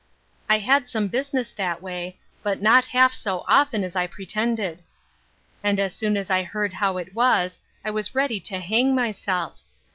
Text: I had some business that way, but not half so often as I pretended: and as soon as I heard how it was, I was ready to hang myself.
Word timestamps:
I 0.49 0.57
had 0.57 0.89
some 0.89 1.09
business 1.09 1.51
that 1.51 1.79
way, 1.79 2.17
but 2.41 2.59
not 2.59 2.85
half 2.85 3.13
so 3.13 3.45
often 3.47 3.83
as 3.83 3.95
I 3.95 4.07
pretended: 4.07 4.81
and 5.63 5.79
as 5.79 5.93
soon 5.93 6.17
as 6.17 6.31
I 6.31 6.41
heard 6.41 6.73
how 6.73 6.97
it 6.97 7.13
was, 7.13 7.59
I 7.85 7.91
was 7.91 8.15
ready 8.15 8.39
to 8.39 8.57
hang 8.59 8.95
myself. 8.95 9.61